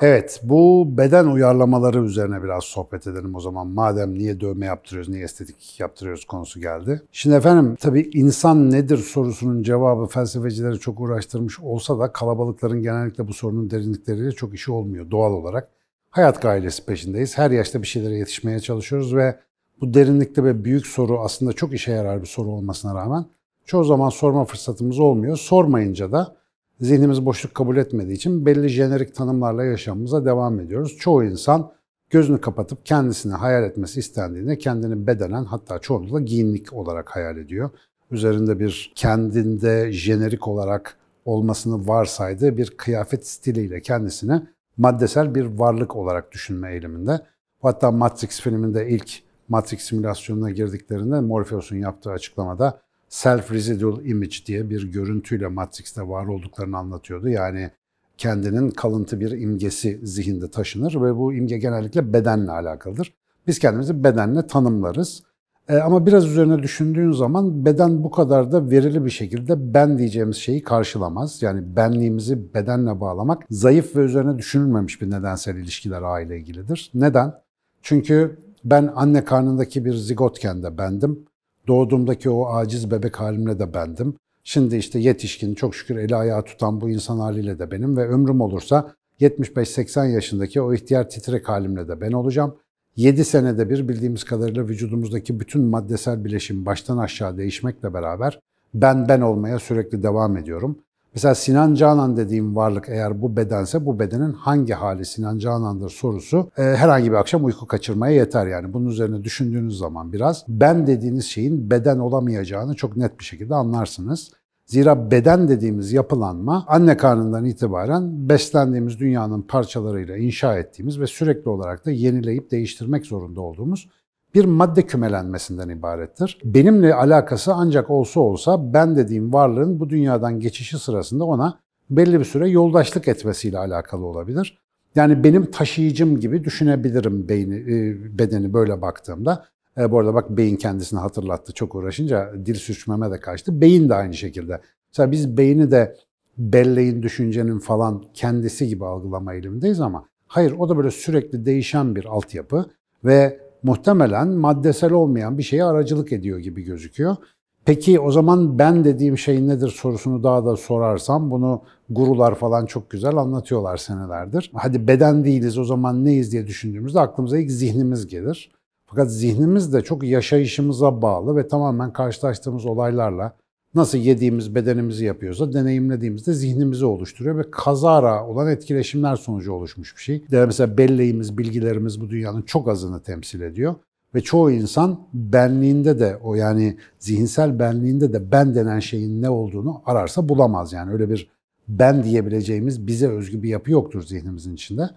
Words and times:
Evet, 0.00 0.40
bu 0.42 0.88
beden 0.98 1.26
uyarlamaları 1.26 2.04
üzerine 2.04 2.42
biraz 2.42 2.64
sohbet 2.64 3.06
edelim 3.06 3.34
o 3.34 3.40
zaman. 3.40 3.66
Madem 3.66 4.14
niye 4.14 4.40
dövme 4.40 4.66
yaptırıyoruz, 4.66 5.08
niye 5.08 5.24
estetik 5.24 5.80
yaptırıyoruz 5.80 6.24
konusu 6.24 6.60
geldi. 6.60 7.02
Şimdi 7.12 7.36
efendim 7.36 7.76
tabii 7.80 8.10
insan 8.12 8.70
nedir 8.70 8.98
sorusunun 8.98 9.62
cevabı 9.62 10.06
felsefecileri 10.06 10.78
çok 10.78 11.00
uğraştırmış 11.00 11.60
olsa 11.60 11.98
da 11.98 12.12
kalabalıkların 12.12 12.82
genellikle 12.82 13.28
bu 13.28 13.34
sorunun 13.34 13.70
derinlikleriyle 13.70 14.32
çok 14.32 14.54
işi 14.54 14.72
olmuyor 14.72 15.10
doğal 15.10 15.32
olarak. 15.32 15.68
Hayat 16.10 16.42
gailesi 16.42 16.86
peşindeyiz. 16.86 17.38
Her 17.38 17.50
yaşta 17.50 17.82
bir 17.82 17.86
şeylere 17.86 18.14
yetişmeye 18.14 18.60
çalışıyoruz 18.60 19.14
ve 19.14 19.38
bu 19.80 19.94
derinlikte 19.94 20.44
ve 20.44 20.64
büyük 20.64 20.86
soru 20.86 21.20
aslında 21.20 21.52
çok 21.52 21.74
işe 21.74 21.92
yarar 21.92 22.20
bir 22.20 22.26
soru 22.26 22.48
olmasına 22.48 22.94
rağmen 22.94 23.24
çoğu 23.70 23.84
zaman 23.84 24.08
sorma 24.08 24.44
fırsatımız 24.44 24.98
olmuyor. 24.98 25.36
Sormayınca 25.36 26.12
da 26.12 26.36
zihnimiz 26.80 27.26
boşluk 27.26 27.54
kabul 27.54 27.76
etmediği 27.76 28.16
için 28.16 28.46
belli 28.46 28.68
jenerik 28.68 29.14
tanımlarla 29.14 29.64
yaşamımıza 29.64 30.24
devam 30.24 30.60
ediyoruz. 30.60 30.96
Çoğu 30.96 31.24
insan 31.24 31.72
gözünü 32.10 32.40
kapatıp 32.40 32.86
kendisini 32.86 33.32
hayal 33.32 33.64
etmesi 33.64 34.00
istendiğinde 34.00 34.58
kendini 34.58 35.06
bedenen 35.06 35.44
hatta 35.44 35.78
çoğunlukla 35.78 36.20
giyinlik 36.20 36.72
olarak 36.72 37.16
hayal 37.16 37.36
ediyor. 37.36 37.70
Üzerinde 38.10 38.58
bir 38.58 38.92
kendinde 38.94 39.92
jenerik 39.92 40.48
olarak 40.48 40.96
olmasını 41.24 41.88
varsaydığı 41.88 42.56
bir 42.56 42.70
kıyafet 42.76 43.26
stiliyle 43.26 43.80
kendisini 43.80 44.42
maddesel 44.76 45.34
bir 45.34 45.44
varlık 45.44 45.96
olarak 45.96 46.32
düşünme 46.32 46.72
eğiliminde. 46.72 47.20
Hatta 47.62 47.90
Matrix 47.90 48.40
filminde 48.40 48.88
ilk 48.88 49.10
Matrix 49.48 49.80
simülasyonuna 49.80 50.50
girdiklerinde 50.50 51.20
Morpheus'un 51.20 51.76
yaptığı 51.76 52.10
açıklamada 52.10 52.80
self-residual 53.10 54.04
image 54.04 54.36
diye 54.46 54.70
bir 54.70 54.92
görüntüyle 54.92 55.46
Matrix'te 55.46 56.08
var 56.08 56.26
olduklarını 56.26 56.78
anlatıyordu. 56.78 57.28
Yani 57.28 57.70
kendinin 58.18 58.70
kalıntı 58.70 59.20
bir 59.20 59.30
imgesi 59.30 60.00
zihinde 60.02 60.50
taşınır 60.50 61.02
ve 61.02 61.16
bu 61.16 61.34
imge 61.34 61.58
genellikle 61.58 62.12
bedenle 62.12 62.50
alakalıdır. 62.50 63.14
Biz 63.46 63.58
kendimizi 63.58 64.04
bedenle 64.04 64.46
tanımlarız. 64.46 65.22
E, 65.68 65.76
ama 65.76 66.06
biraz 66.06 66.26
üzerine 66.26 66.62
düşündüğün 66.62 67.12
zaman 67.12 67.64
beden 67.64 68.04
bu 68.04 68.10
kadar 68.10 68.52
da 68.52 68.70
verili 68.70 69.04
bir 69.04 69.10
şekilde 69.10 69.74
ben 69.74 69.98
diyeceğimiz 69.98 70.36
şeyi 70.36 70.62
karşılamaz. 70.62 71.42
Yani 71.42 71.76
benliğimizi 71.76 72.54
bedenle 72.54 73.00
bağlamak 73.00 73.42
zayıf 73.50 73.96
ve 73.96 74.00
üzerine 74.00 74.38
düşünülmemiş 74.38 75.02
bir 75.02 75.10
nedensel 75.10 75.56
ilişkiler 75.56 76.02
aile 76.02 76.38
ilgilidir. 76.38 76.90
Neden? 76.94 77.34
Çünkü 77.82 78.38
ben 78.64 78.90
anne 78.94 79.24
karnındaki 79.24 79.84
bir 79.84 79.94
zigotken 79.94 80.62
de 80.62 80.78
bendim. 80.78 81.24
Doğduğumdaki 81.70 82.30
o 82.30 82.46
aciz 82.46 82.90
bebek 82.90 83.20
halimle 83.20 83.58
de 83.58 83.74
bendim. 83.74 84.14
Şimdi 84.44 84.76
işte 84.76 84.98
yetişkin, 84.98 85.54
çok 85.54 85.74
şükür 85.74 85.96
eli 85.96 86.16
ayağı 86.16 86.44
tutan 86.44 86.80
bu 86.80 86.90
insan 86.90 87.18
haliyle 87.18 87.58
de 87.58 87.70
benim 87.70 87.96
ve 87.96 88.08
ömrüm 88.08 88.40
olursa 88.40 88.94
75-80 89.20 90.10
yaşındaki 90.10 90.60
o 90.60 90.74
ihtiyar 90.74 91.10
titrek 91.10 91.48
halimle 91.48 91.88
de 91.88 92.00
ben 92.00 92.12
olacağım. 92.12 92.56
7 92.96 93.24
senede 93.24 93.70
bir 93.70 93.88
bildiğimiz 93.88 94.24
kadarıyla 94.24 94.68
vücudumuzdaki 94.68 95.40
bütün 95.40 95.62
maddesel 95.62 96.24
bileşim 96.24 96.66
baştan 96.66 96.98
aşağı 96.98 97.36
değişmekle 97.36 97.94
beraber 97.94 98.40
ben 98.74 99.08
ben 99.08 99.20
olmaya 99.20 99.58
sürekli 99.58 100.02
devam 100.02 100.36
ediyorum. 100.36 100.78
Mesela 101.14 101.34
Sinan 101.34 101.74
Canan 101.74 102.16
dediğim 102.16 102.56
varlık 102.56 102.88
eğer 102.88 103.22
bu 103.22 103.36
bedense 103.36 103.86
bu 103.86 103.98
bedenin 103.98 104.32
hangi 104.32 104.72
hali 104.72 105.04
Sinan 105.04 105.38
Canan'dır 105.38 105.90
sorusu 105.90 106.50
e, 106.58 106.62
herhangi 106.62 107.10
bir 107.10 107.16
akşam 107.16 107.44
uyku 107.44 107.66
kaçırmaya 107.66 108.14
yeter 108.14 108.46
yani. 108.46 108.72
Bunun 108.72 108.88
üzerine 108.88 109.24
düşündüğünüz 109.24 109.78
zaman 109.78 110.12
biraz 110.12 110.44
ben 110.48 110.86
dediğiniz 110.86 111.24
şeyin 111.24 111.70
beden 111.70 111.98
olamayacağını 111.98 112.74
çok 112.74 112.96
net 112.96 113.18
bir 113.18 113.24
şekilde 113.24 113.54
anlarsınız. 113.54 114.30
Zira 114.66 115.10
beden 115.10 115.48
dediğimiz 115.48 115.92
yapılanma 115.92 116.64
anne 116.68 116.96
karnından 116.96 117.44
itibaren 117.44 118.28
beslendiğimiz 118.28 118.98
dünyanın 118.98 119.42
parçalarıyla 119.42 120.16
inşa 120.16 120.58
ettiğimiz 120.58 121.00
ve 121.00 121.06
sürekli 121.06 121.48
olarak 121.48 121.86
da 121.86 121.90
yenileyip 121.90 122.50
değiştirmek 122.50 123.06
zorunda 123.06 123.40
olduğumuz 123.40 123.88
bir 124.34 124.44
madde 124.44 124.86
kümelenmesinden 124.86 125.68
ibarettir. 125.68 126.38
Benimle 126.44 126.94
alakası 126.94 127.54
ancak 127.54 127.90
olsa 127.90 128.20
olsa 128.20 128.72
ben 128.72 128.96
dediğim 128.96 129.32
varlığın 129.32 129.80
bu 129.80 129.90
dünyadan 129.90 130.40
geçişi 130.40 130.78
sırasında 130.78 131.24
ona 131.24 131.58
belli 131.90 132.18
bir 132.18 132.24
süre 132.24 132.48
yoldaşlık 132.48 133.08
etmesiyle 133.08 133.58
alakalı 133.58 134.04
olabilir. 134.04 134.58
Yani 134.94 135.24
benim 135.24 135.50
taşıyıcım 135.50 136.20
gibi 136.20 136.44
düşünebilirim 136.44 137.28
beyni, 137.28 137.56
e, 137.56 138.18
bedeni 138.18 138.52
böyle 138.52 138.82
baktığımda. 138.82 139.44
E, 139.78 139.90
bu 139.90 139.98
arada 139.98 140.14
bak 140.14 140.30
beyin 140.30 140.56
kendisini 140.56 141.00
hatırlattı 141.00 141.52
çok 141.52 141.74
uğraşınca 141.74 142.32
dil 142.46 142.54
sürçmeme 142.54 143.10
de 143.10 143.20
kaçtı. 143.20 143.60
Beyin 143.60 143.88
de 143.88 143.94
aynı 143.94 144.14
şekilde. 144.14 144.60
Mesela 144.92 145.10
biz 145.10 145.36
beyni 145.36 145.70
de 145.70 145.96
belleğin, 146.38 147.02
düşüncenin 147.02 147.58
falan 147.58 148.04
kendisi 148.14 148.68
gibi 148.68 148.86
algılama 148.86 149.34
eğilimindeyiz 149.34 149.80
ama 149.80 150.04
hayır 150.26 150.52
o 150.58 150.68
da 150.68 150.76
böyle 150.76 150.90
sürekli 150.90 151.46
değişen 151.46 151.96
bir 151.96 152.04
altyapı 152.04 152.70
ve 153.04 153.40
muhtemelen 153.62 154.28
maddesel 154.28 154.92
olmayan 154.92 155.38
bir 155.38 155.42
şeye 155.42 155.64
aracılık 155.64 156.12
ediyor 156.12 156.38
gibi 156.38 156.62
gözüküyor. 156.62 157.16
Peki 157.64 158.00
o 158.00 158.10
zaman 158.10 158.58
ben 158.58 158.84
dediğim 158.84 159.18
şey 159.18 159.48
nedir 159.48 159.68
sorusunu 159.68 160.22
daha 160.22 160.44
da 160.44 160.56
sorarsam 160.56 161.30
bunu 161.30 161.62
gurular 161.90 162.34
falan 162.34 162.66
çok 162.66 162.90
güzel 162.90 163.16
anlatıyorlar 163.16 163.76
senelerdir. 163.76 164.50
Hadi 164.54 164.88
beden 164.88 165.24
değiliz 165.24 165.58
o 165.58 165.64
zaman 165.64 166.04
neyiz 166.04 166.32
diye 166.32 166.46
düşündüğümüzde 166.46 167.00
aklımıza 167.00 167.38
ilk 167.38 167.50
zihnimiz 167.50 168.06
gelir. 168.06 168.50
Fakat 168.86 169.12
zihnimiz 169.12 169.72
de 169.72 169.80
çok 169.80 170.04
yaşayışımıza 170.04 171.02
bağlı 171.02 171.36
ve 171.36 171.48
tamamen 171.48 171.92
karşılaştığımız 171.92 172.66
olaylarla 172.66 173.36
nasıl 173.74 173.98
yediğimiz 173.98 174.54
bedenimizi 174.54 175.04
yapıyorsa 175.04 175.52
deneyimlediğimizde 175.52 176.32
zihnimizi 176.32 176.84
oluşturuyor 176.84 177.38
ve 177.38 177.50
kazara 177.50 178.26
olan 178.26 178.48
etkileşimler 178.48 179.16
sonucu 179.16 179.52
oluşmuş 179.52 179.96
bir 179.96 180.02
şey. 180.02 180.24
Yani 180.30 180.46
mesela 180.46 180.78
belleğimiz, 180.78 181.38
bilgilerimiz 181.38 182.00
bu 182.00 182.10
dünyanın 182.10 182.42
çok 182.42 182.68
azını 182.68 183.02
temsil 183.02 183.40
ediyor. 183.40 183.74
Ve 184.14 184.20
çoğu 184.20 184.50
insan 184.50 185.00
benliğinde 185.14 186.00
de 186.00 186.16
o 186.22 186.34
yani 186.34 186.76
zihinsel 186.98 187.58
benliğinde 187.58 188.12
de 188.12 188.32
ben 188.32 188.54
denen 188.54 188.78
şeyin 188.78 189.22
ne 189.22 189.30
olduğunu 189.30 189.82
ararsa 189.86 190.28
bulamaz. 190.28 190.72
Yani 190.72 190.92
öyle 190.92 191.10
bir 191.10 191.30
ben 191.68 192.04
diyebileceğimiz 192.04 192.86
bize 192.86 193.08
özgü 193.08 193.42
bir 193.42 193.48
yapı 193.48 193.70
yoktur 193.70 194.02
zihnimizin 194.02 194.54
içinde. 194.54 194.90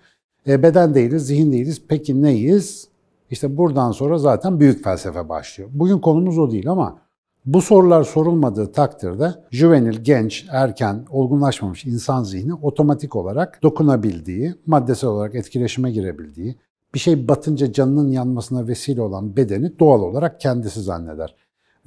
E, 0.48 0.64
beden 0.64 0.96
değiliz, 0.96 1.28
zihin 1.28 1.52
değiliz. 1.52 1.82
Peki 1.88 2.22
neyiz? 2.22 2.88
İşte 3.32 3.58
buradan 3.58 3.92
sonra 3.92 4.18
zaten 4.18 4.60
büyük 4.60 4.84
felsefe 4.84 5.30
başlıyor. 5.30 5.70
Bugün 5.74 6.00
konumuz 6.00 6.38
o 6.38 6.52
değil 6.52 6.70
ama 6.70 7.03
bu 7.46 7.62
sorular 7.62 8.04
sorulmadığı 8.04 8.72
takdirde 8.72 9.34
juvenil, 9.52 10.00
genç, 10.04 10.46
erken, 10.52 11.06
olgunlaşmamış 11.10 11.86
insan 11.86 12.24
zihni 12.24 12.54
otomatik 12.54 13.16
olarak 13.16 13.64
dokunabildiği, 13.64 14.56
maddesel 14.66 15.10
olarak 15.10 15.36
etkileşime 15.36 15.92
girebildiği, 15.92 16.56
bir 16.94 17.00
şey 17.00 17.28
batınca 17.28 17.74
canının 17.74 18.12
yanmasına 18.12 18.68
vesile 18.68 19.02
olan 19.02 19.38
bedeni 19.38 19.80
doğal 19.80 20.02
olarak 20.02 20.40
kendisi 20.40 20.82
zanneder. 20.82 21.36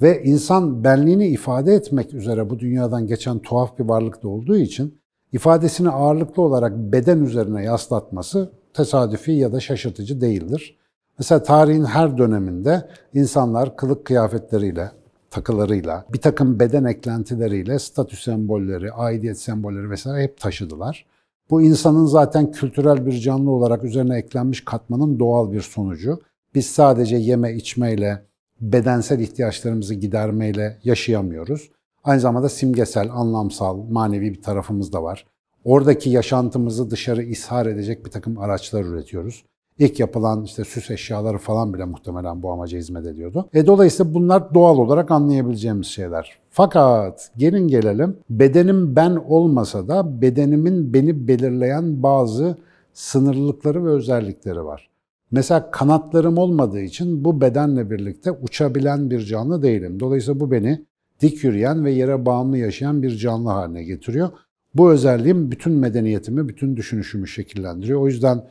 Ve 0.01 0.23
insan 0.23 0.83
benliğini 0.83 1.27
ifade 1.27 1.73
etmek 1.73 2.13
üzere 2.13 2.49
bu 2.49 2.59
dünyadan 2.59 3.07
geçen 3.07 3.39
tuhaf 3.39 3.79
bir 3.79 3.85
varlıkta 3.85 4.27
olduğu 4.27 4.57
için 4.57 4.99
ifadesini 5.33 5.89
ağırlıklı 5.89 6.41
olarak 6.43 6.77
beden 6.77 7.19
üzerine 7.19 7.63
yaslatması 7.63 8.51
tesadüfi 8.73 9.31
ya 9.31 9.53
da 9.53 9.59
şaşırtıcı 9.59 10.21
değildir. 10.21 10.77
Mesela 11.19 11.43
tarihin 11.43 11.85
her 11.85 12.17
döneminde 12.17 12.89
insanlar 13.13 13.77
kılık 13.77 14.05
kıyafetleriyle, 14.05 14.91
takılarıyla, 15.37 16.05
bir 16.13 16.21
takım 16.21 16.59
beden 16.59 16.83
eklentileriyle 16.83 17.79
statü 17.79 18.15
sembolleri, 18.17 18.91
aidiyet 18.91 19.39
sembolleri 19.39 19.89
vesaire 19.89 20.23
hep 20.23 20.39
taşıdılar. 20.39 21.05
Bu 21.49 21.61
insanın 21.61 22.05
zaten 22.05 22.51
kültürel 22.51 23.05
bir 23.05 23.11
canlı 23.11 23.51
olarak 23.51 23.83
üzerine 23.83 24.17
eklenmiş 24.17 24.65
katmanın 24.65 25.19
doğal 25.19 25.51
bir 25.51 25.61
sonucu. 25.61 26.19
Biz 26.55 26.65
sadece 26.65 27.15
yeme 27.15 27.53
içmeyle, 27.53 28.23
bedensel 28.61 29.19
ihtiyaçlarımızı 29.19 29.93
gidermeyle 29.93 30.77
yaşayamıyoruz. 30.83 31.71
Aynı 32.03 32.19
zamanda 32.19 32.49
simgesel, 32.49 33.11
anlamsal, 33.11 33.77
manevi 33.77 34.33
bir 34.33 34.41
tarafımız 34.41 34.93
da 34.93 35.03
var. 35.03 35.25
Oradaki 35.63 36.09
yaşantımızı 36.09 36.91
dışarı 36.91 37.23
ishar 37.23 37.65
edecek 37.65 38.05
bir 38.05 38.11
takım 38.11 38.37
araçlar 38.37 38.83
üretiyoruz. 38.83 39.43
İlk 39.79 39.99
yapılan 39.99 40.43
işte 40.43 40.63
süs 40.63 40.91
eşyaları 40.91 41.37
falan 41.37 41.73
bile 41.73 41.85
muhtemelen 41.85 42.43
bu 42.43 42.51
amaca 42.51 42.77
hizmet 42.77 43.05
ediyordu. 43.05 43.49
E 43.53 43.67
dolayısıyla 43.67 44.13
bunlar 44.13 44.53
doğal 44.53 44.77
olarak 44.77 45.11
anlayabileceğimiz 45.11 45.87
şeyler. 45.87 46.39
Fakat 46.49 47.31
gelin 47.37 47.67
gelelim 47.67 48.17
bedenim 48.29 48.95
ben 48.95 49.15
olmasa 49.27 49.87
da 49.87 50.21
bedenimin 50.21 50.93
beni 50.93 51.27
belirleyen 51.27 52.03
bazı 52.03 52.57
sınırlılıkları 52.93 53.85
ve 53.85 53.89
özellikleri 53.89 54.65
var. 54.65 54.89
Mesela 55.31 55.71
kanatlarım 55.71 56.37
olmadığı 56.37 56.81
için 56.81 57.25
bu 57.25 57.41
bedenle 57.41 57.91
birlikte 57.91 58.31
uçabilen 58.31 59.09
bir 59.09 59.19
canlı 59.19 59.61
değilim. 59.61 59.99
Dolayısıyla 59.99 60.39
bu 60.39 60.51
beni 60.51 60.85
dik 61.21 61.43
yürüyen 61.43 61.85
ve 61.85 61.91
yere 61.91 62.25
bağımlı 62.25 62.57
yaşayan 62.57 63.03
bir 63.03 63.17
canlı 63.17 63.49
haline 63.49 63.83
getiriyor. 63.83 64.29
Bu 64.75 64.91
özelliğim 64.91 65.51
bütün 65.51 65.73
medeniyetimi, 65.73 66.47
bütün 66.47 66.75
düşünüşümü 66.75 67.27
şekillendiriyor. 67.27 68.01
O 68.01 68.07
yüzden 68.07 68.43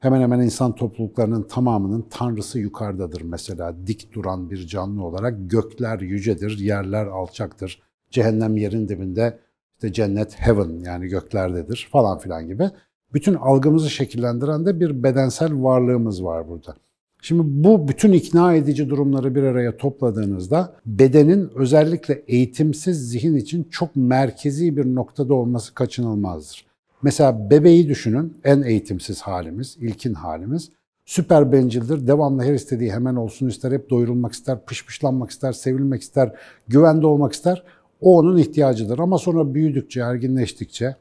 Hemen 0.00 0.20
hemen 0.20 0.40
insan 0.40 0.74
topluluklarının 0.74 1.42
tamamının 1.42 2.06
tanrısı 2.10 2.58
yukarıdadır 2.58 3.20
mesela. 3.20 3.86
Dik 3.86 4.12
duran 4.12 4.50
bir 4.50 4.66
canlı 4.66 5.04
olarak 5.04 5.50
gökler 5.50 6.00
yücedir, 6.00 6.58
yerler 6.58 7.06
alçaktır. 7.06 7.82
Cehennem 8.10 8.56
yerin 8.56 8.88
dibinde 8.88 9.38
İşte 9.74 9.92
cennet 9.92 10.34
heaven 10.40 10.84
yani 10.84 11.06
göklerdedir 11.06 11.88
falan 11.92 12.18
filan 12.18 12.46
gibi. 12.46 12.70
Bütün 13.12 13.34
algımızı 13.34 13.90
şekillendiren 13.90 14.66
de 14.66 14.80
bir 14.80 15.02
bedensel 15.02 15.62
varlığımız 15.62 16.24
var 16.24 16.48
burada. 16.48 16.74
Şimdi 17.22 17.42
bu 17.64 17.88
bütün 17.88 18.12
ikna 18.12 18.54
edici 18.54 18.88
durumları 18.88 19.34
bir 19.34 19.42
araya 19.42 19.76
topladığınızda 19.76 20.76
bedenin 20.86 21.50
özellikle 21.54 22.22
eğitimsiz 22.28 23.10
zihin 23.10 23.36
için 23.36 23.64
çok 23.64 23.96
merkezi 23.96 24.76
bir 24.76 24.94
noktada 24.94 25.34
olması 25.34 25.74
kaçınılmazdır. 25.74 26.69
Mesela 27.02 27.50
bebeği 27.50 27.88
düşünün, 27.88 28.38
en 28.44 28.62
eğitimsiz 28.62 29.22
halimiz, 29.22 29.76
ilkin 29.80 30.14
halimiz. 30.14 30.70
Süper 31.04 31.52
bencildir, 31.52 32.06
devamlı 32.06 32.42
her 32.42 32.54
istediği 32.54 32.92
hemen 32.92 33.14
olsun 33.14 33.48
ister, 33.48 33.72
hep 33.72 33.90
doyurulmak 33.90 34.32
ister, 34.32 34.64
pışpışlanmak 34.64 35.30
ister, 35.30 35.52
sevilmek 35.52 36.02
ister, 36.02 36.32
güvende 36.68 37.06
olmak 37.06 37.32
ister. 37.32 37.64
O 38.00 38.18
onun 38.18 38.36
ihtiyacıdır 38.38 38.98
ama 38.98 39.18
sonra 39.18 39.54
büyüdükçe, 39.54 40.00
erginleştikçe 40.00 40.96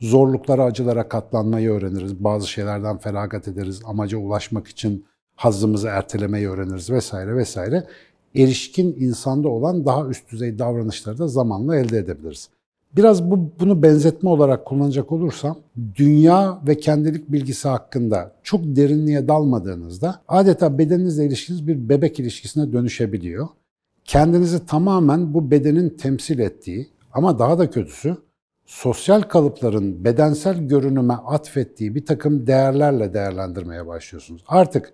zorluklara, 0.00 0.64
acılara 0.64 1.08
katlanmayı 1.08 1.70
öğreniriz. 1.70 2.24
Bazı 2.24 2.48
şeylerden 2.48 2.98
feragat 2.98 3.48
ederiz, 3.48 3.80
amaca 3.84 4.18
ulaşmak 4.18 4.68
için 4.68 5.04
hazzımızı 5.36 5.88
ertelemeyi 5.88 6.48
öğreniriz 6.48 6.90
vesaire 6.90 7.36
vesaire. 7.36 7.86
Erişkin 8.34 8.96
insanda 8.98 9.48
olan 9.48 9.86
daha 9.86 10.08
üst 10.08 10.30
düzey 10.32 10.58
davranışları 10.58 11.18
da 11.18 11.28
zamanla 11.28 11.76
elde 11.76 11.98
edebiliriz. 11.98 12.48
Biraz 12.96 13.30
bu, 13.30 13.50
bunu 13.60 13.82
benzetme 13.82 14.30
olarak 14.30 14.64
kullanacak 14.64 15.12
olursam, 15.12 15.58
dünya 15.94 16.62
ve 16.66 16.76
kendilik 16.76 17.32
bilgisi 17.32 17.68
hakkında 17.68 18.32
çok 18.42 18.60
derinliğe 18.64 19.28
dalmadığınızda 19.28 20.22
adeta 20.28 20.78
bedeninizle 20.78 21.26
ilişkiniz 21.26 21.66
bir 21.66 21.88
bebek 21.88 22.20
ilişkisine 22.20 22.72
dönüşebiliyor. 22.72 23.48
Kendinizi 24.04 24.66
tamamen 24.66 25.34
bu 25.34 25.50
bedenin 25.50 25.88
temsil 25.88 26.38
ettiği 26.38 26.88
ama 27.12 27.38
daha 27.38 27.58
da 27.58 27.70
kötüsü 27.70 28.16
sosyal 28.66 29.22
kalıpların 29.22 30.04
bedensel 30.04 30.68
görünüme 30.68 31.14
atfettiği 31.14 31.94
bir 31.94 32.06
takım 32.06 32.46
değerlerle 32.46 33.14
değerlendirmeye 33.14 33.86
başlıyorsunuz. 33.86 34.44
Artık 34.48 34.92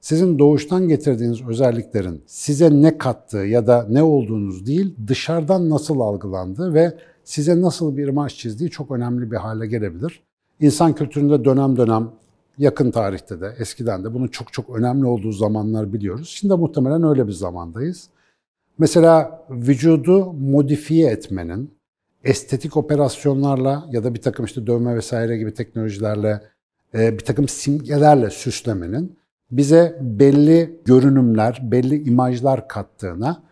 sizin 0.00 0.38
doğuştan 0.38 0.88
getirdiğiniz 0.88 1.48
özelliklerin 1.48 2.22
size 2.26 2.82
ne 2.82 2.98
kattığı 2.98 3.38
ya 3.38 3.66
da 3.66 3.86
ne 3.90 4.02
olduğunuz 4.02 4.66
değil, 4.66 4.94
dışarıdan 5.06 5.70
nasıl 5.70 6.00
algılandığı 6.00 6.74
ve 6.74 6.94
size 7.28 7.60
nasıl 7.60 7.96
bir 7.96 8.08
imaj 8.08 8.36
çizdiği 8.36 8.70
çok 8.70 8.90
önemli 8.90 9.30
bir 9.30 9.36
hale 9.36 9.66
gelebilir. 9.66 10.22
İnsan 10.60 10.94
kültüründe 10.94 11.44
dönem 11.44 11.76
dönem 11.76 12.10
yakın 12.58 12.90
tarihte 12.90 13.40
de 13.40 13.54
eskiden 13.58 14.04
de 14.04 14.14
bunun 14.14 14.28
çok 14.28 14.52
çok 14.52 14.70
önemli 14.70 15.06
olduğu 15.06 15.32
zamanlar 15.32 15.92
biliyoruz. 15.92 16.28
Şimdi 16.28 16.54
muhtemelen 16.54 17.02
öyle 17.02 17.26
bir 17.26 17.32
zamandayız. 17.32 18.08
Mesela 18.78 19.44
vücudu 19.50 20.32
modifiye 20.32 21.10
etmenin, 21.10 21.74
estetik 22.24 22.76
operasyonlarla 22.76 23.86
ya 23.90 24.04
da 24.04 24.14
bir 24.14 24.22
takım 24.22 24.44
işte 24.44 24.66
dövme 24.66 24.96
vesaire 24.96 25.38
gibi 25.38 25.54
teknolojilerle, 25.54 26.42
e, 26.94 27.12
bir 27.12 27.24
takım 27.24 27.48
simgelerle 27.48 28.30
süslemenin 28.30 29.16
bize 29.50 29.98
belli 30.00 30.80
görünümler, 30.84 31.60
belli 31.62 32.02
imajlar 32.08 32.68
kattığına 32.68 33.47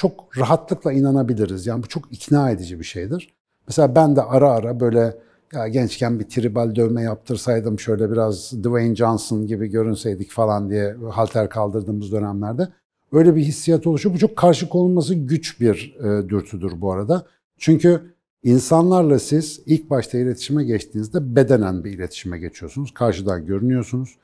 çok 0.00 0.38
rahatlıkla 0.38 0.92
inanabiliriz. 0.92 1.66
Yani 1.66 1.82
bu 1.82 1.88
çok 1.88 2.12
ikna 2.12 2.50
edici 2.50 2.78
bir 2.78 2.84
şeydir. 2.84 3.34
Mesela 3.68 3.94
ben 3.94 4.16
de 4.16 4.22
ara 4.22 4.50
ara 4.50 4.80
böyle 4.80 5.16
ya 5.52 5.68
gençken 5.68 6.20
bir 6.20 6.24
tribal 6.24 6.74
dövme 6.74 7.02
yaptırsaydım 7.02 7.80
şöyle 7.80 8.12
biraz 8.12 8.52
Dwayne 8.52 8.96
Johnson 8.96 9.46
gibi 9.46 9.66
görünseydik 9.66 10.30
falan 10.30 10.70
diye 10.70 10.96
halter 11.10 11.50
kaldırdığımız 11.50 12.12
dönemlerde 12.12 12.68
öyle 13.12 13.36
bir 13.36 13.42
hissiyat 13.42 13.86
oluşuyor. 13.86 14.14
Bu 14.14 14.18
çok 14.18 14.36
karşı 14.36 14.68
konulması 14.68 15.14
güç 15.14 15.60
bir 15.60 15.96
e, 15.98 16.28
dürtüdür 16.28 16.80
bu 16.80 16.92
arada. 16.92 17.26
Çünkü 17.58 18.14
insanlarla 18.42 19.18
siz 19.18 19.60
ilk 19.66 19.90
başta 19.90 20.18
iletişime 20.18 20.64
geçtiğinizde 20.64 21.36
bedenen 21.36 21.84
bir 21.84 21.90
iletişime 21.90 22.38
geçiyorsunuz. 22.38 22.94
Karşıdan 22.94 23.46
görünüyorsunuz. 23.46 24.16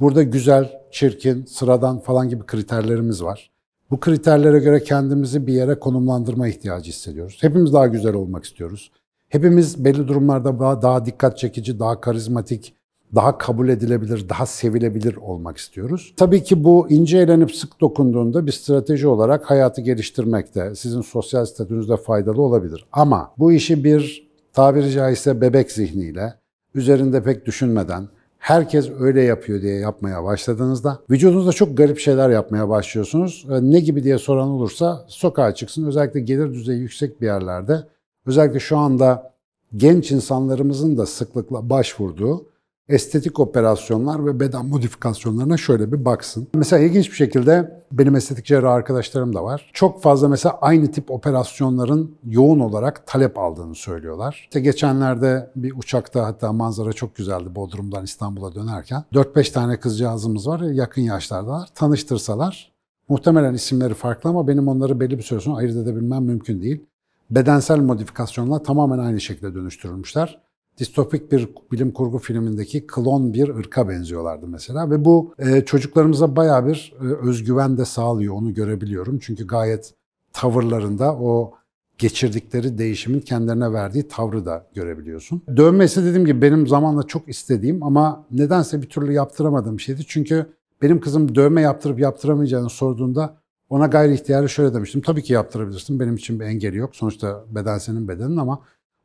Burada 0.00 0.22
güzel, 0.22 0.72
çirkin, 0.90 1.44
sıradan 1.44 1.98
falan 1.98 2.28
gibi 2.28 2.46
kriterlerimiz 2.46 3.22
var. 3.22 3.51
Bu 3.92 4.00
kriterlere 4.00 4.58
göre 4.58 4.82
kendimizi 4.82 5.46
bir 5.46 5.52
yere 5.52 5.74
konumlandırma 5.74 6.48
ihtiyacı 6.48 6.90
hissediyoruz. 6.90 7.38
Hepimiz 7.40 7.72
daha 7.72 7.86
güzel 7.86 8.14
olmak 8.14 8.44
istiyoruz. 8.44 8.90
Hepimiz 9.28 9.84
belli 9.84 10.08
durumlarda 10.08 10.82
daha, 10.82 11.06
dikkat 11.06 11.38
çekici, 11.38 11.78
daha 11.78 12.00
karizmatik, 12.00 12.74
daha 13.14 13.38
kabul 13.38 13.68
edilebilir, 13.68 14.28
daha 14.28 14.46
sevilebilir 14.46 15.16
olmak 15.16 15.56
istiyoruz. 15.56 16.14
Tabii 16.16 16.42
ki 16.42 16.64
bu 16.64 16.86
ince 16.90 17.18
elenip 17.18 17.54
sık 17.54 17.80
dokunduğunda 17.80 18.46
bir 18.46 18.52
strateji 18.52 19.08
olarak 19.08 19.50
hayatı 19.50 19.80
geliştirmekte, 19.80 20.74
sizin 20.74 21.00
sosyal 21.00 21.44
statünüzde 21.44 21.96
faydalı 21.96 22.42
olabilir. 22.42 22.86
Ama 22.92 23.32
bu 23.38 23.52
işi 23.52 23.84
bir 23.84 24.30
tabiri 24.52 24.90
caizse 24.90 25.40
bebek 25.40 25.72
zihniyle, 25.72 26.34
üzerinde 26.74 27.22
pek 27.22 27.46
düşünmeden, 27.46 28.08
herkes 28.42 28.90
öyle 29.00 29.22
yapıyor 29.22 29.62
diye 29.62 29.78
yapmaya 29.78 30.24
başladığınızda 30.24 30.98
vücudunuzda 31.10 31.52
çok 31.52 31.76
garip 31.76 31.98
şeyler 31.98 32.30
yapmaya 32.30 32.68
başlıyorsunuz. 32.68 33.46
E, 33.50 33.62
ne 33.62 33.80
gibi 33.80 34.04
diye 34.04 34.18
soran 34.18 34.48
olursa 34.48 35.04
sokağa 35.08 35.54
çıksın. 35.54 35.86
Özellikle 35.86 36.20
gelir 36.20 36.54
düzeyi 36.54 36.80
yüksek 36.80 37.20
bir 37.20 37.26
yerlerde 37.26 37.84
özellikle 38.26 38.60
şu 38.60 38.76
anda 38.76 39.32
genç 39.76 40.12
insanlarımızın 40.12 40.96
da 40.96 41.06
sıklıkla 41.06 41.70
başvurduğu 41.70 42.46
estetik 42.88 43.40
operasyonlar 43.40 44.26
ve 44.26 44.40
beden 44.40 44.66
modifikasyonlarına 44.66 45.56
şöyle 45.56 45.92
bir 45.92 46.04
baksın. 46.04 46.48
Mesela 46.54 46.82
ilginç 46.82 47.10
bir 47.10 47.16
şekilde 47.16 47.82
benim 47.92 48.16
estetik 48.16 48.44
cerrah 48.44 48.72
arkadaşlarım 48.72 49.34
da 49.34 49.44
var. 49.44 49.70
Çok 49.72 50.02
fazla 50.02 50.28
mesela 50.28 50.58
aynı 50.60 50.90
tip 50.90 51.10
operasyonların 51.10 52.16
yoğun 52.24 52.60
olarak 52.60 53.06
talep 53.06 53.38
aldığını 53.38 53.74
söylüyorlar. 53.74 54.40
İşte 54.44 54.60
geçenlerde 54.60 55.50
bir 55.56 55.72
uçakta 55.76 56.26
hatta 56.26 56.52
manzara 56.52 56.92
çok 56.92 57.16
güzeldi 57.16 57.54
Bodrum'dan 57.54 58.04
İstanbul'a 58.04 58.54
dönerken. 58.54 59.04
4-5 59.12 59.52
tane 59.52 59.80
kızcağızımız 59.80 60.48
var 60.48 60.60
yakın 60.60 61.02
yaşlardalar. 61.02 61.68
Tanıştırsalar 61.74 62.72
muhtemelen 63.08 63.54
isimleri 63.54 63.94
farklı 63.94 64.30
ama 64.30 64.48
benim 64.48 64.68
onları 64.68 65.00
belli 65.00 65.18
bir 65.18 65.22
süre 65.22 65.40
sonra 65.40 65.56
ayırt 65.56 65.76
edebilmem 65.76 66.24
mümkün 66.24 66.62
değil. 66.62 66.86
Bedensel 67.30 67.78
modifikasyonla 67.78 68.62
tamamen 68.62 68.98
aynı 68.98 69.20
şekilde 69.20 69.54
dönüştürülmüşler 69.54 70.41
distopik 70.78 71.32
bir 71.32 71.48
bilim 71.72 71.90
kurgu 71.90 72.18
filmindeki 72.18 72.86
klon 72.86 73.34
bir 73.34 73.48
ırka 73.48 73.88
benziyorlardı 73.88 74.48
mesela 74.48 74.90
ve 74.90 75.04
bu 75.04 75.34
e, 75.38 75.64
çocuklarımıza 75.64 76.36
baya 76.36 76.66
bir 76.66 76.94
e, 77.00 77.04
özgüven 77.04 77.78
de 77.78 77.84
sağlıyor 77.84 78.34
onu 78.34 78.54
görebiliyorum. 78.54 79.18
Çünkü 79.18 79.46
gayet 79.46 79.94
tavırlarında 80.32 81.14
o 81.14 81.54
geçirdikleri 81.98 82.78
değişimin 82.78 83.20
kendilerine 83.20 83.72
verdiği 83.72 84.08
tavrı 84.08 84.46
da 84.46 84.66
görebiliyorsun. 84.74 85.42
Dövmesi 85.56 86.04
dediğim 86.04 86.26
gibi 86.26 86.42
benim 86.42 86.66
zamanla 86.66 87.02
çok 87.02 87.28
istediğim 87.28 87.82
ama 87.82 88.26
nedense 88.30 88.82
bir 88.82 88.88
türlü 88.88 89.12
yaptıramadığım 89.12 89.80
şeydi. 89.80 90.02
Çünkü 90.06 90.46
benim 90.82 91.00
kızım 91.00 91.34
dövme 91.34 91.60
yaptırıp 91.60 92.00
yaptıramayacağını 92.00 92.70
sorduğunda 92.70 93.36
ona 93.68 93.86
gayri 93.86 94.14
ihtiyarı 94.14 94.48
şöyle 94.48 94.74
demiştim. 94.74 95.00
Tabii 95.00 95.22
ki 95.22 95.32
yaptırabilirsin. 95.32 96.00
Benim 96.00 96.14
için 96.14 96.40
bir 96.40 96.44
engeli 96.44 96.76
yok. 96.76 96.96
Sonuçta 96.96 97.44
beden 97.50 97.78
senin 97.78 98.08
bedenin 98.08 98.36
ama 98.36 98.62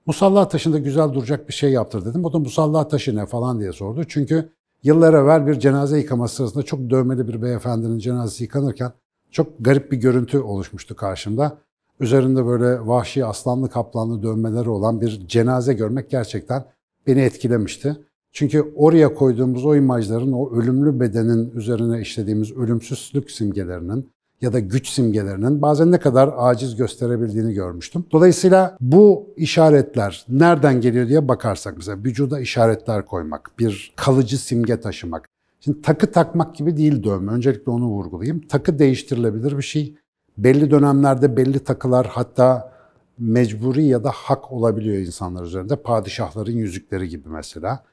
Musalla 0.07 0.47
taşında 0.47 0.77
güzel 0.77 1.13
duracak 1.13 1.47
bir 1.47 1.53
şey 1.53 1.71
yaptır 1.71 2.05
dedim. 2.05 2.25
O 2.25 2.33
da 2.33 2.39
musalla 2.39 2.87
taşı 2.87 3.15
ne 3.15 3.25
falan 3.25 3.59
diye 3.59 3.71
sordu. 3.71 4.03
Çünkü 4.07 4.49
yıllar 4.83 5.13
evvel 5.13 5.47
bir 5.47 5.59
cenaze 5.59 5.97
yıkaması 5.97 6.35
sırasında 6.35 6.63
çok 6.63 6.89
dövmeli 6.89 7.27
bir 7.27 7.41
beyefendinin 7.41 7.99
cenazesi 7.99 8.43
yıkanırken 8.43 8.91
çok 9.31 9.47
garip 9.59 9.91
bir 9.91 9.97
görüntü 9.97 10.39
oluşmuştu 10.39 10.95
karşımda. 10.95 11.57
Üzerinde 11.99 12.45
böyle 12.45 12.87
vahşi 12.87 13.25
aslanlı 13.25 13.69
kaplanlı 13.69 14.23
dövmeleri 14.23 14.69
olan 14.69 15.01
bir 15.01 15.27
cenaze 15.27 15.73
görmek 15.73 16.09
gerçekten 16.09 16.65
beni 17.07 17.21
etkilemişti. 17.21 17.97
Çünkü 18.31 18.73
oraya 18.75 19.13
koyduğumuz 19.13 19.65
o 19.65 19.75
imajların 19.75 20.31
o 20.31 20.51
ölümlü 20.55 20.99
bedenin 20.99 21.51
üzerine 21.51 22.01
işlediğimiz 22.01 22.51
ölümsüzlük 22.51 23.31
simgelerinin 23.31 24.11
ya 24.41 24.53
da 24.53 24.59
güç 24.59 24.89
simgelerinin 24.89 25.61
bazen 25.61 25.91
ne 25.91 25.99
kadar 25.99 26.33
aciz 26.37 26.75
gösterebildiğini 26.75 27.53
görmüştüm. 27.53 28.05
Dolayısıyla 28.11 28.77
bu 28.81 29.33
işaretler 29.37 30.25
nereden 30.29 30.81
geliyor 30.81 31.07
diye 31.07 31.27
bakarsak 31.27 31.77
mesela 31.77 31.97
vücuda 32.03 32.39
işaretler 32.39 33.05
koymak, 33.05 33.51
bir 33.59 33.93
kalıcı 33.95 34.37
simge 34.37 34.79
taşımak. 34.79 35.29
Şimdi 35.59 35.81
takı 35.81 36.11
takmak 36.11 36.55
gibi 36.55 36.77
değil 36.77 37.03
dövme. 37.03 37.31
Öncelikle 37.31 37.71
onu 37.71 37.85
vurgulayayım. 37.85 38.47
Takı 38.47 38.79
değiştirilebilir 38.79 39.57
bir 39.57 39.63
şey. 39.63 39.95
Belli 40.37 40.71
dönemlerde 40.71 41.37
belli 41.37 41.59
takılar 41.59 42.07
hatta 42.07 42.73
mecburi 43.19 43.83
ya 43.83 44.03
da 44.03 44.11
hak 44.13 44.51
olabiliyor 44.51 44.97
insanlar 44.97 45.43
üzerinde. 45.43 45.75
Padişahların 45.75 46.51
yüzükleri 46.51 47.09
gibi 47.09 47.29
mesela. 47.29 47.83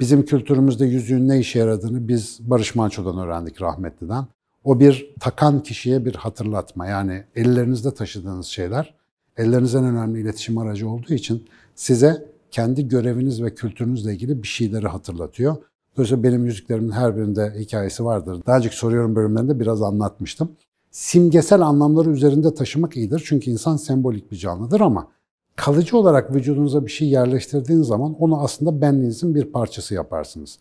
Bizim 0.00 0.24
kültürümüzde 0.24 0.86
yüzüğün 0.86 1.28
ne 1.28 1.38
işe 1.38 1.58
yaradığını 1.58 2.08
biz 2.08 2.38
Barış 2.40 2.74
Manço'dan 2.74 3.18
öğrendik 3.18 3.62
rahmetliden. 3.62 4.26
O 4.64 4.80
bir 4.80 5.14
takan 5.20 5.62
kişiye 5.62 6.04
bir 6.04 6.14
hatırlatma. 6.14 6.86
Yani 6.86 7.24
ellerinizde 7.34 7.94
taşıdığınız 7.94 8.46
şeyler 8.46 8.94
ellerinizden 9.36 9.84
önemli 9.84 10.20
iletişim 10.20 10.58
aracı 10.58 10.88
olduğu 10.88 11.14
için 11.14 11.48
size 11.74 12.26
kendi 12.50 12.88
göreviniz 12.88 13.42
ve 13.42 13.54
kültürünüzle 13.54 14.12
ilgili 14.12 14.42
bir 14.42 14.48
şeyleri 14.48 14.88
hatırlatıyor. 14.88 15.56
Dolayısıyla 15.96 16.22
benim 16.22 16.46
yüzüklerimin 16.46 16.90
her 16.90 17.16
birinde 17.16 17.54
hikayesi 17.58 18.04
vardır. 18.04 18.42
Daha 18.46 18.56
önceki 18.56 18.76
soruyorum 18.76 19.16
bölümlerinde 19.16 19.60
biraz 19.60 19.82
anlatmıştım. 19.82 20.52
Simgesel 20.90 21.60
anlamları 21.60 22.10
üzerinde 22.10 22.54
taşımak 22.54 22.96
iyidir. 22.96 23.22
Çünkü 23.26 23.50
insan 23.50 23.76
sembolik 23.76 24.32
bir 24.32 24.36
canlıdır 24.36 24.80
ama 24.80 25.08
kalıcı 25.56 25.96
olarak 25.96 26.34
vücudunuza 26.34 26.86
bir 26.86 26.90
şey 26.90 27.08
yerleştirdiğiniz 27.08 27.86
zaman 27.86 28.14
onu 28.14 28.40
aslında 28.40 28.80
benliğinizin 28.80 29.34
bir 29.34 29.44
parçası 29.44 29.94
yaparsınız. 29.94 30.58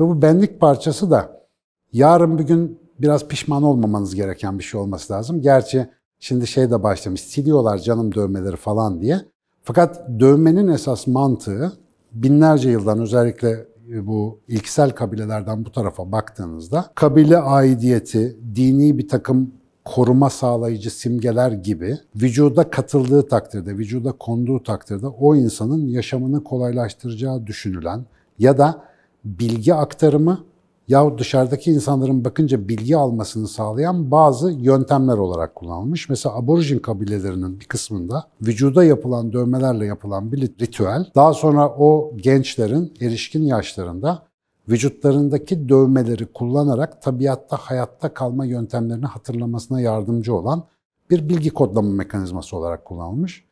Ve 0.00 0.04
bu 0.04 0.22
benlik 0.22 0.60
parçası 0.60 1.10
da 1.10 1.46
yarın 1.92 2.38
bir 2.38 2.44
gün 2.44 2.78
biraz 3.00 3.28
pişman 3.28 3.62
olmamanız 3.62 4.14
gereken 4.14 4.58
bir 4.58 4.64
şey 4.64 4.80
olması 4.80 5.12
lazım. 5.12 5.42
Gerçi 5.42 5.88
şimdi 6.18 6.46
şey 6.46 6.70
de 6.70 6.82
başlamış, 6.82 7.20
siliyorlar 7.20 7.78
canım 7.78 8.14
dövmeleri 8.14 8.56
falan 8.56 9.00
diye. 9.00 9.20
Fakat 9.62 10.08
dövmenin 10.20 10.68
esas 10.68 11.06
mantığı 11.06 11.72
binlerce 12.12 12.70
yıldan 12.70 13.00
özellikle 13.00 13.66
bu 14.02 14.40
ilksel 14.48 14.90
kabilelerden 14.90 15.64
bu 15.64 15.72
tarafa 15.72 16.12
baktığınızda 16.12 16.90
kabile 16.94 17.38
aidiyeti, 17.38 18.36
dini 18.54 18.98
bir 18.98 19.08
takım 19.08 19.52
koruma 19.84 20.30
sağlayıcı 20.30 20.90
simgeler 20.90 21.52
gibi 21.52 21.98
vücuda 22.16 22.70
katıldığı 22.70 23.28
takdirde, 23.28 23.78
vücuda 23.78 24.12
konduğu 24.12 24.62
takdirde 24.62 25.06
o 25.06 25.36
insanın 25.36 25.86
yaşamını 25.86 26.44
kolaylaştıracağı 26.44 27.46
düşünülen 27.46 28.04
ya 28.38 28.58
da 28.58 28.82
bilgi 29.24 29.74
aktarımı 29.74 30.44
yahut 30.88 31.20
dışarıdaki 31.20 31.70
insanların 31.70 32.24
bakınca 32.24 32.68
bilgi 32.68 32.96
almasını 32.96 33.48
sağlayan 33.48 34.10
bazı 34.10 34.50
yöntemler 34.50 35.18
olarak 35.18 35.54
kullanılmış. 35.54 36.08
Mesela 36.08 36.36
aborjin 36.36 36.78
kabilelerinin 36.78 37.60
bir 37.60 37.64
kısmında 37.64 38.28
vücuda 38.42 38.84
yapılan 38.84 39.32
dövmelerle 39.32 39.86
yapılan 39.86 40.32
bir 40.32 40.40
ritüel 40.40 41.10
daha 41.14 41.34
sonra 41.34 41.68
o 41.68 42.12
gençlerin 42.16 42.94
erişkin 43.00 43.42
yaşlarında 43.42 44.22
vücutlarındaki 44.68 45.68
dövmeleri 45.68 46.26
kullanarak 46.26 47.02
tabiatta 47.02 47.56
hayatta 47.56 48.14
kalma 48.14 48.44
yöntemlerini 48.44 49.06
hatırlamasına 49.06 49.80
yardımcı 49.80 50.34
olan 50.34 50.64
bir 51.10 51.28
bilgi 51.28 51.50
kodlama 51.50 51.90
mekanizması 51.90 52.56
olarak 52.56 52.84
kullanılmış. 52.84 53.44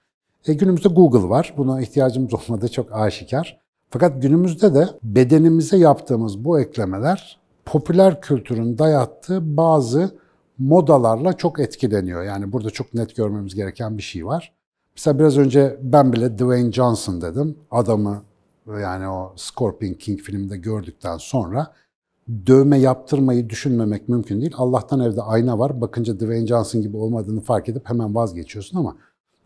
E 0.46 0.54
günümüzde 0.54 0.88
Google 0.88 1.28
var. 1.28 1.54
Buna 1.56 1.82
ihtiyacımız 1.82 2.34
olmadığı 2.50 2.68
çok 2.68 2.92
aşikar. 2.92 3.63
Fakat 3.94 4.22
günümüzde 4.22 4.74
de 4.74 4.88
bedenimize 5.02 5.76
yaptığımız 5.76 6.44
bu 6.44 6.60
eklemeler 6.60 7.38
popüler 7.64 8.20
kültürün 8.20 8.78
dayattığı 8.78 9.56
bazı 9.56 10.10
modalarla 10.58 11.32
çok 11.32 11.60
etkileniyor. 11.60 12.22
Yani 12.22 12.52
burada 12.52 12.70
çok 12.70 12.94
net 12.94 13.16
görmemiz 13.16 13.54
gereken 13.54 13.98
bir 13.98 14.02
şey 14.02 14.26
var. 14.26 14.52
Mesela 14.96 15.18
biraz 15.18 15.38
önce 15.38 15.78
ben 15.82 16.12
bile 16.12 16.38
Dwayne 16.38 16.72
Johnson 16.72 17.20
dedim. 17.20 17.56
Adamı 17.70 18.22
yani 18.66 19.08
o 19.08 19.32
Scorpion 19.36 19.94
King 19.94 20.20
filminde 20.20 20.56
gördükten 20.56 21.16
sonra 21.16 21.72
dövme 22.46 22.78
yaptırmayı 22.78 23.50
düşünmemek 23.50 24.08
mümkün 24.08 24.40
değil. 24.40 24.54
Allah'tan 24.56 25.00
evde 25.00 25.22
ayna 25.22 25.58
var. 25.58 25.80
Bakınca 25.80 26.14
Dwayne 26.14 26.46
Johnson 26.46 26.82
gibi 26.82 26.96
olmadığını 26.96 27.40
fark 27.40 27.68
edip 27.68 27.88
hemen 27.88 28.14
vazgeçiyorsun 28.14 28.78
ama 28.78 28.96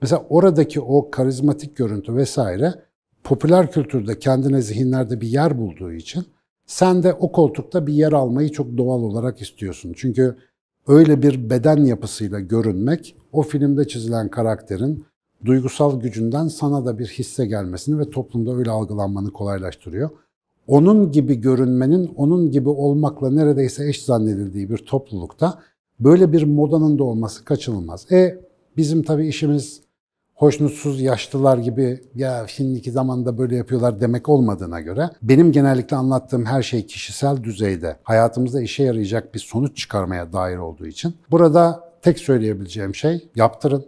mesela 0.02 0.26
oradaki 0.28 0.80
o 0.80 1.10
karizmatik 1.10 1.76
görüntü 1.76 2.16
vesaire 2.16 2.87
popüler 3.28 3.72
kültürde 3.72 4.18
kendine 4.18 4.62
zihinlerde 4.62 5.20
bir 5.20 5.28
yer 5.28 5.58
bulduğu 5.58 5.92
için 5.92 6.24
sen 6.66 7.02
de 7.02 7.12
o 7.12 7.32
koltukta 7.32 7.86
bir 7.86 7.92
yer 7.92 8.12
almayı 8.12 8.48
çok 8.48 8.76
doğal 8.76 9.02
olarak 9.02 9.40
istiyorsun. 9.42 9.92
Çünkü 9.96 10.36
öyle 10.86 11.22
bir 11.22 11.50
beden 11.50 11.76
yapısıyla 11.84 12.40
görünmek 12.40 13.16
o 13.32 13.42
filmde 13.42 13.88
çizilen 13.88 14.28
karakterin 14.28 15.04
duygusal 15.44 16.00
gücünden 16.00 16.48
sana 16.48 16.86
da 16.86 16.98
bir 16.98 17.06
hisse 17.06 17.46
gelmesini 17.46 17.98
ve 17.98 18.10
toplumda 18.10 18.56
öyle 18.56 18.70
algılanmanı 18.70 19.32
kolaylaştırıyor. 19.32 20.10
Onun 20.66 21.12
gibi 21.12 21.34
görünmenin 21.34 22.06
onun 22.16 22.50
gibi 22.50 22.68
olmakla 22.68 23.30
neredeyse 23.30 23.88
eş 23.88 24.04
zannedildiği 24.04 24.70
bir 24.70 24.78
toplulukta 24.78 25.58
böyle 26.00 26.32
bir 26.32 26.42
modanın 26.42 26.98
da 26.98 27.04
olması 27.04 27.44
kaçınılmaz. 27.44 28.12
E 28.12 28.40
bizim 28.76 29.02
tabii 29.02 29.26
işimiz 29.26 29.87
hoşnutsuz 30.38 31.00
yaşlılar 31.00 31.58
gibi 31.58 32.00
ya 32.14 32.44
şimdiki 32.48 32.90
zamanda 32.90 33.38
böyle 33.38 33.56
yapıyorlar 33.56 34.00
demek 34.00 34.28
olmadığına 34.28 34.80
göre 34.80 35.10
benim 35.22 35.52
genellikle 35.52 35.96
anlattığım 35.96 36.44
her 36.44 36.62
şey 36.62 36.86
kişisel 36.86 37.44
düzeyde 37.44 37.96
hayatımızda 38.02 38.62
işe 38.62 38.82
yarayacak 38.82 39.34
bir 39.34 39.38
sonuç 39.38 39.76
çıkarmaya 39.76 40.32
dair 40.32 40.56
olduğu 40.56 40.86
için 40.86 41.16
burada 41.30 41.90
tek 42.02 42.18
söyleyebileceğim 42.18 42.94
şey 42.94 43.28
yaptırın. 43.34 43.86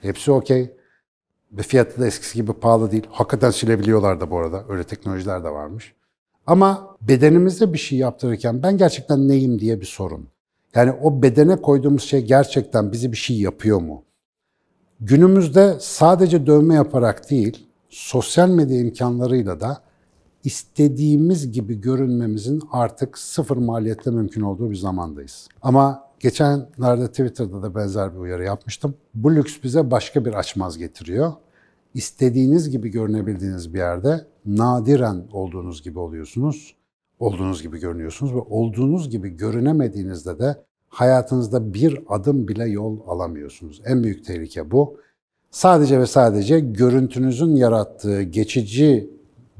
Hepsi 0.00 0.32
okey. 0.32 0.76
Ve 1.52 1.62
fiyatı 1.62 2.00
da 2.00 2.06
eskisi 2.06 2.34
gibi 2.34 2.52
pahalı 2.52 2.90
değil. 2.90 3.06
Hakikaten 3.10 3.50
silebiliyorlar 3.50 4.20
da 4.20 4.30
bu 4.30 4.38
arada. 4.38 4.64
Öyle 4.68 4.84
teknolojiler 4.84 5.44
de 5.44 5.50
varmış. 5.50 5.94
Ama 6.46 6.96
bedenimizde 7.00 7.72
bir 7.72 7.78
şey 7.78 7.98
yaptırırken 7.98 8.62
ben 8.62 8.78
gerçekten 8.78 9.28
neyim 9.28 9.58
diye 9.58 9.80
bir 9.80 9.86
sorun. 9.86 10.28
Yani 10.74 10.92
o 10.92 11.22
bedene 11.22 11.56
koyduğumuz 11.56 12.02
şey 12.02 12.20
gerçekten 12.20 12.92
bizi 12.92 13.12
bir 13.12 13.16
şey 13.16 13.40
yapıyor 13.40 13.80
mu? 13.80 14.03
Günümüzde 15.06 15.76
sadece 15.80 16.46
dövme 16.46 16.74
yaparak 16.74 17.30
değil, 17.30 17.66
sosyal 17.88 18.48
medya 18.48 18.80
imkanlarıyla 18.80 19.60
da 19.60 19.82
istediğimiz 20.44 21.52
gibi 21.52 21.80
görünmemizin 21.80 22.62
artık 22.72 23.18
sıfır 23.18 23.56
maliyetle 23.56 24.10
mümkün 24.10 24.40
olduğu 24.40 24.70
bir 24.70 24.76
zamandayız. 24.76 25.48
Ama 25.62 26.10
geçenlerde 26.20 27.08
Twitter'da 27.08 27.62
da 27.62 27.74
benzer 27.74 28.14
bir 28.14 28.18
uyarı 28.18 28.44
yapmıştım. 28.44 28.94
Bu 29.14 29.36
lüks 29.36 29.56
bize 29.62 29.90
başka 29.90 30.24
bir 30.24 30.34
açmaz 30.34 30.78
getiriyor. 30.78 31.32
İstediğiniz 31.94 32.70
gibi 32.70 32.88
görünebildiğiniz 32.88 33.74
bir 33.74 33.78
yerde 33.78 34.26
nadiren 34.46 35.24
olduğunuz 35.32 35.82
gibi 35.82 35.98
oluyorsunuz, 35.98 36.74
olduğunuz 37.18 37.62
gibi 37.62 37.78
görünüyorsunuz 37.78 38.34
ve 38.34 38.40
olduğunuz 38.40 39.10
gibi 39.10 39.28
görünemediğinizde 39.28 40.38
de 40.38 40.64
hayatınızda 40.94 41.74
bir 41.74 41.98
adım 42.08 42.48
bile 42.48 42.64
yol 42.64 43.08
alamıyorsunuz. 43.08 43.82
En 43.84 44.02
büyük 44.02 44.24
tehlike 44.24 44.70
bu. 44.70 44.96
Sadece 45.50 46.00
ve 46.00 46.06
sadece 46.06 46.60
görüntünüzün 46.60 47.56
yarattığı 47.56 48.22
geçici 48.22 49.10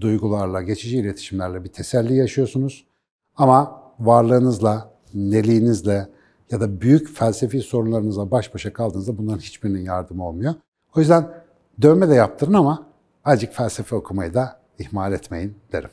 duygularla, 0.00 0.62
geçici 0.62 0.98
iletişimlerle 0.98 1.64
bir 1.64 1.68
teselli 1.68 2.16
yaşıyorsunuz. 2.16 2.86
Ama 3.36 3.82
varlığınızla, 4.00 4.90
neliğinizle 5.14 6.08
ya 6.50 6.60
da 6.60 6.80
büyük 6.80 7.08
felsefi 7.14 7.60
sorunlarınızla 7.60 8.30
baş 8.30 8.54
başa 8.54 8.72
kaldığınızda 8.72 9.18
bunların 9.18 9.40
hiçbirinin 9.40 9.84
yardımı 9.84 10.28
olmuyor. 10.28 10.54
O 10.96 11.00
yüzden 11.00 11.28
dövme 11.82 12.08
de 12.08 12.14
yaptırın 12.14 12.52
ama 12.52 12.86
azıcık 13.24 13.54
felsefe 13.54 13.96
okumayı 13.96 14.34
da 14.34 14.60
ihmal 14.78 15.12
etmeyin 15.12 15.56
derim. 15.72 15.90